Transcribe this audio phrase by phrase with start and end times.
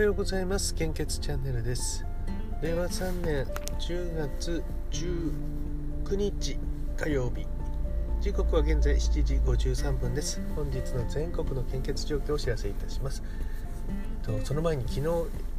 [0.00, 0.74] はようございます。
[0.74, 2.06] 献血チャンネルです。
[2.62, 3.44] 令和3年
[3.78, 6.58] 10月19日
[6.96, 7.46] 火曜日。
[8.22, 10.40] 時刻は現在7時53分です。
[10.56, 13.22] 本日の全国の献血状況をお知らせいたします。
[14.22, 15.06] とその前に昨日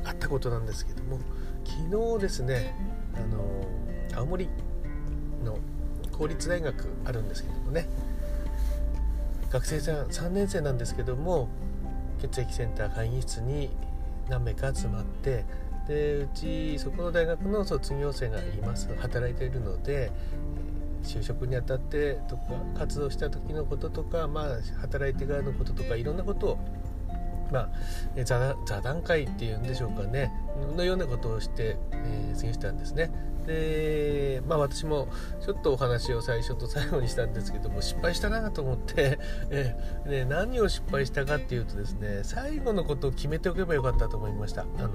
[0.05, 1.19] あったことなんですけども
[1.63, 2.73] 昨日ですね
[3.13, 3.67] あの
[4.19, 4.49] 青森
[5.45, 5.59] の
[6.11, 7.87] 公立大学あるんですけどもね。
[9.51, 11.47] 学生さん3年生なんですけども
[12.19, 13.69] 血液センター会議室に
[14.31, 15.43] 何名か集まって
[15.87, 18.87] でうちそこの大学の卒業生がいます。
[18.97, 20.11] 働いているので
[21.03, 22.43] 就職にあたってとか
[22.77, 24.47] 活動した時のこととか、まあ、
[24.79, 26.57] 働いてからのこととかいろんなことを
[27.51, 27.69] まあ、
[28.23, 30.31] 座座談会っていうんでしょうかね
[30.75, 33.11] のようなことをして、えー、過ごしたんですね。
[33.45, 35.07] でまあ私も
[35.43, 39.17] ちょっとお話を最初と最後にしたんですけども失敗したなと思って、
[39.49, 44.61] えー、ね、何を失敗したかっていうとですね最後のことを決めておけばよかったと思いました。
[44.61, 44.89] あの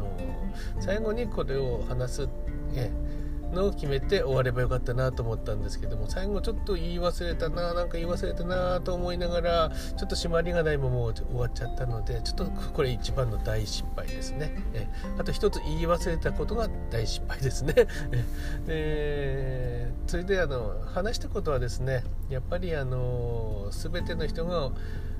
[0.80, 2.28] 最後にこれを話す、
[2.74, 14.52] えーのを決めて終わればよかったなと思ったんですけども最後ちょっと言い忘れたななんか言い忘れたなと思いながらちょっと締まりがないまま終わっちゃったのでちょっとこれ一番の大失敗ですね。
[14.74, 17.74] えあと一つ言い忘れたことが大失敗ですね。
[18.66, 24.70] でそれであの話したことはですねやっぱりあの全ての人が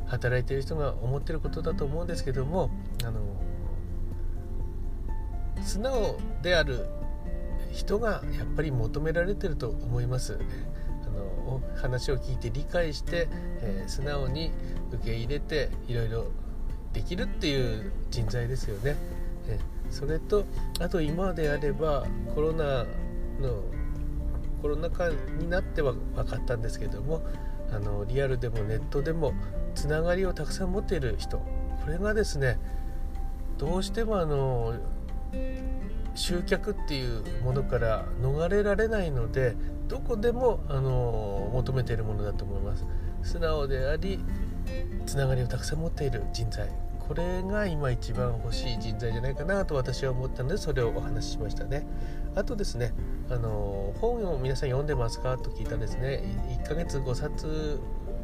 [0.07, 2.71] 働いている人が思ってることだと思うんですけども
[3.05, 3.21] あの
[5.63, 6.87] 素直である
[7.77, 10.39] 人がやっぱり求められてると思います。
[11.05, 13.29] あの話を聞いて理解して、
[13.61, 14.51] えー、素直に
[14.93, 16.27] 受け入れていろいろ
[16.93, 18.97] できるっていう人材ですよね。
[19.49, 19.59] え
[19.91, 20.45] それと
[20.81, 22.85] あと今であればコロナ
[23.41, 23.63] の
[24.63, 27.23] コロナ禍になっては分かったんですけども
[27.71, 29.35] あのリアルでもネットでも
[29.75, 31.45] つながりをたくさん持っている人こ
[31.87, 32.59] れがですね
[33.59, 34.75] どうしてもあの
[36.17, 39.55] 集客っていうものから逃れられないので
[39.87, 42.85] どこでもあの求めているものだと思います。
[43.23, 44.19] 素直であり
[45.07, 46.69] つながりをたくさん持っている人材。
[46.99, 51.87] これが今一番欲しい人材じゃないかなと私は思ったのでそれをお話ししましたね。
[52.35, 52.93] あとですね
[53.31, 55.39] あの本を皆さん読んでますか？
[55.39, 56.23] と聞いたですね
[56.65, 57.81] 1ヶ月5冊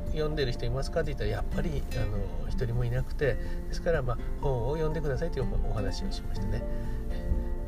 [0.06, 1.02] 読んでる人いますか？
[1.02, 3.36] って言ったらやっぱりあの一人もいなくて。
[3.68, 6.62] ですから、まあ、本を読んでくださいというお話をしましたね。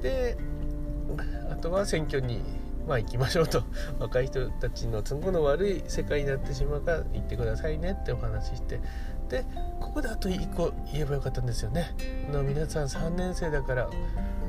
[0.04, 0.36] で
[1.50, 2.42] あとは選挙に
[2.86, 3.62] まあ行きましょうと。
[3.98, 8.80] 若い人たちの都合の悪い世界になってしまうから行ってくださいねってお話しして。
[9.30, 9.46] で
[9.80, 11.96] ここであと1個言えばよかったんですよね。
[12.30, 13.88] の皆さん3年生だから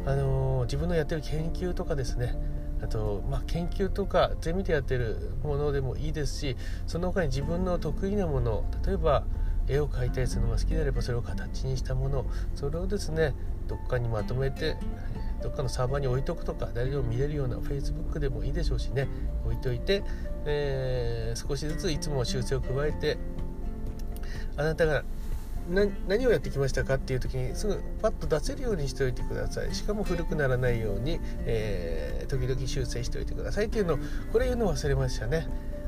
[0.05, 2.35] あのー、自分のやってる研究とかですね。
[2.83, 9.23] あと、まあ、研究とかゼミでやってるものでもいいですしその他に自分の得意なもの例えば
[9.67, 13.33] 絵を描いたりするのが好きであればそれを形にしたものそれをですね
[13.67, 14.77] どっかにまとめて
[15.45, 19.07] どっかのサーバーに置いとくとか誰でも見れるような Facebook でもいいでしょうしね
[19.45, 20.03] 置いといて、
[20.45, 23.19] えー、少しずついつも修正を加えて
[24.57, 25.03] あなたが
[25.69, 33.97] 何をやってきましたかっていう時にすぐパッと出せるようにしておいてくださいしかも古くならないように、えー、時々修正しておいてくださいっていうのを
[34.34, 35.47] これ言うの忘れましたね。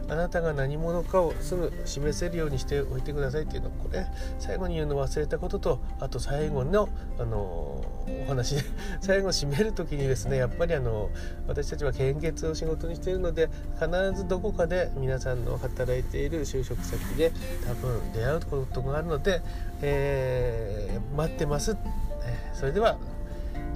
[0.10, 4.06] あなたが何者かをすぐ示せるようにしておいてくださいっていうのこれ
[4.40, 8.62] 最後に言うの忘れたこととあと最後の、あのお話で
[9.02, 11.10] 最後締める時にですねやっぱりあの
[11.48, 17.32] 私たちは献血を仕事にしているので必ずどこかで皆さんの働いている就職先で
[17.66, 19.42] 多分出会うことがあるので、
[19.82, 21.76] えー、待ってます。
[22.54, 22.98] それでは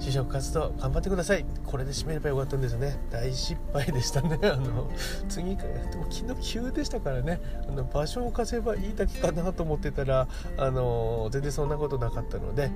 [0.02, 1.44] 就職活動頑張ってください。
[1.64, 2.98] これで締めればよかったんですよね。
[3.08, 4.36] 大失敗でしたね。
[4.42, 4.90] あの
[5.28, 5.62] 次で
[5.96, 7.40] も昨日急でしたからね。
[7.68, 10.26] あの場所を貸せばいいだけかなと思ってたら
[10.56, 12.72] あの全然そんなことなかったので、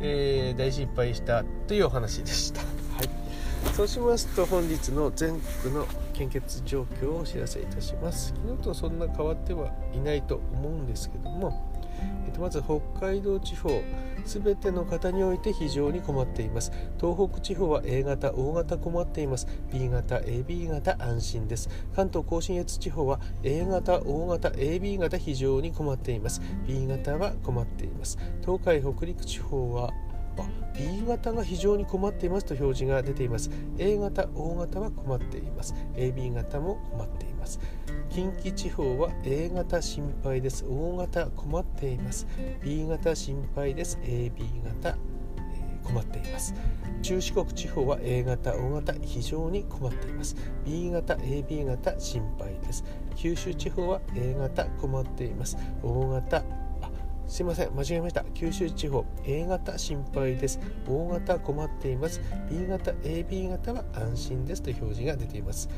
[0.00, 2.60] えー、大失敗したというお話でした。
[2.60, 3.10] はい。
[3.74, 8.28] そうしますと本日の全国の献血状況をお知らせいたします。
[8.28, 11.69] 昨日とそんな変わってはいないと思うんですけども
[12.26, 13.70] えっと、まず北海道地方
[14.24, 16.72] 全ての方において非常に困っています。
[17.00, 19.46] 東北地方は A 型 O 型困っています。
[19.72, 21.68] B 型 AB 型安心です。
[21.94, 26.40] 関東甲信越地方は A 型 O 型 AB 型非常に困っています。
[26.66, 28.18] B 型は困っています。
[28.42, 29.90] 東海北陸地方は
[30.74, 33.50] B 型が非常に困っていますと表示が出ています。
[33.78, 35.74] A 型 O 型は困っています。
[35.94, 37.60] AB 型も困っています。
[38.08, 40.64] 近畿地方は A 型心配です。
[40.68, 42.26] O 型困っています。
[42.62, 43.98] B 型心配です。
[44.02, 44.96] AB 型
[45.84, 46.54] 困っています。
[47.02, 50.36] 中四国地方は A 型 O 型非常に困っています。
[50.64, 52.84] B 型 AB 型心配です。
[53.16, 55.56] 九州地方は A 型困っています。
[55.82, 56.42] O 型
[57.30, 57.70] すいません。
[57.76, 58.24] 間違えました。
[58.34, 60.58] 九州地方 A 型心配です。
[60.88, 62.20] O 型困っています。
[62.50, 65.68] B 型 AB 型は安心ですという表示が出ています。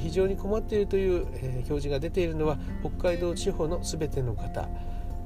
[0.00, 4.68] 非常に困っているという、えー、表示が出ているのは北海道地方のすべての方。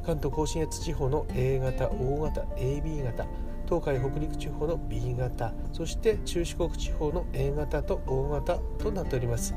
[0.05, 3.27] 関東甲信越地方の A 型 O 型 AB 型。
[3.65, 5.55] 東海北陸地方の B 型。
[5.73, 9.55] そして中四国地方の A 型と O 型となっております。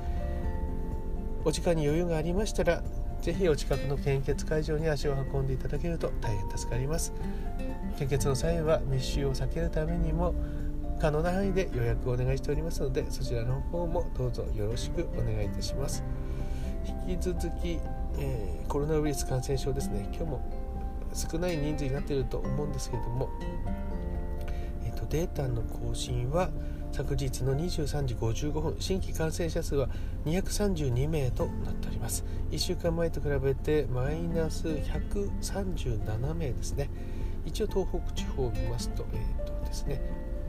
[1.44, 2.82] お時間に余裕がありましたら
[3.22, 7.14] ぜひお近くの献血会場に足を運んでいただけると大変助かります。
[7.98, 10.36] 献血の際は密集を避けるためにも
[11.00, 16.04] 可能な範囲で予約をお願いしておりますのでそちらの方もどうぞよろしくお願いいたします。
[17.08, 17.80] 引き続き、
[18.18, 20.08] えー、コロナウイルス感染症ですね。
[20.14, 20.42] 今日も
[21.14, 23.30] 少ない人数になっていると思うんですけれども、
[24.86, 26.50] えーと、とデータの更新は
[26.92, 29.88] 昨日の23時55分新規感染者数は
[30.26, 32.26] 232名となっております。
[32.52, 36.90] 1週間前と比べてマイナス137名ですね。
[37.46, 40.02] 一応東北地方を見ますと,、えーとですね、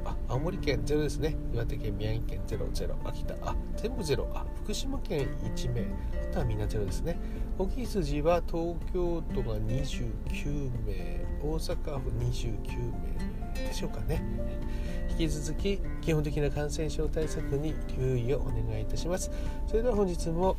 [0.04, 1.36] あ青森県0ですね。
[1.52, 7.18] 岩手県宮城県00秋田あ全部0あ福島県1名あとはみんな0ですね。
[7.58, 12.58] 大きい数字は東京都が29名大阪府29
[12.92, 13.37] 名。
[13.66, 14.22] でしょうかね。
[15.10, 19.30] 引き続き基本的な感染症対策に留意をお願いいたします。
[19.66, 20.56] それでは本日も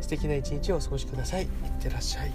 [0.00, 1.44] 素敵な一日をお過ごしください。
[1.44, 1.48] いっ
[1.80, 2.32] てらっしゃい。